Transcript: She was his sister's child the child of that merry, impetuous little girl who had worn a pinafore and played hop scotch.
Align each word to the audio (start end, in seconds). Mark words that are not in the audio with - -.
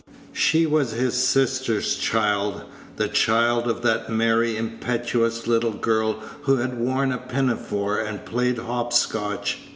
She 0.33 0.65
was 0.65 0.93
his 0.93 1.13
sister's 1.13 1.95
child 1.95 2.63
the 2.95 3.07
child 3.07 3.67
of 3.67 3.83
that 3.83 4.09
merry, 4.09 4.57
impetuous 4.57 5.45
little 5.45 5.73
girl 5.73 6.13
who 6.41 6.55
had 6.55 6.79
worn 6.79 7.11
a 7.11 7.19
pinafore 7.19 7.99
and 7.99 8.25
played 8.25 8.57
hop 8.57 8.93
scotch. 8.93 9.59